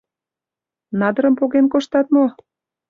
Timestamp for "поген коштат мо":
1.39-2.25